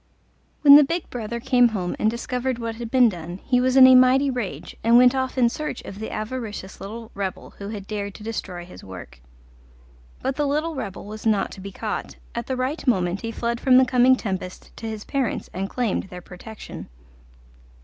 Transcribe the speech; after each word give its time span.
When 0.63 0.77
the 0.77 0.83
big 0.83 1.07
brother 1.11 1.39
came 1.39 1.67
home 1.67 1.95
and 1.99 2.09
discovered 2.09 2.57
what 2.57 2.77
had 2.77 2.89
been 2.89 3.07
done 3.07 3.37
he 3.45 3.61
was 3.61 3.75
in 3.77 3.85
a 3.85 3.93
mighty 3.93 4.31
rage, 4.31 4.75
and 4.83 4.97
went 4.97 5.13
off 5.13 5.37
in 5.37 5.47
search 5.47 5.83
of 5.83 5.99
the 5.99 6.09
avaricious 6.09 6.81
little 6.81 7.11
rebel 7.13 7.51
who 7.59 7.69
had 7.69 7.85
dared 7.85 8.15
to 8.15 8.23
destroy 8.23 8.65
his 8.65 8.83
work. 8.83 9.21
But 10.23 10.37
the 10.37 10.47
little 10.47 10.73
rebel 10.73 11.05
was 11.05 11.27
not 11.27 11.51
to 11.51 11.61
be 11.61 11.71
caught; 11.71 12.15
at 12.33 12.47
the 12.47 12.57
right 12.57 12.87
moment 12.87 13.21
he 13.21 13.31
fled 13.31 13.59
from 13.59 13.77
the 13.77 13.85
coming 13.85 14.15
tempest 14.15 14.75
to 14.77 14.87
his 14.89 15.05
parents 15.05 15.51
and 15.53 15.69
claimed 15.69 16.05
their 16.05 16.19
protection. 16.21 16.89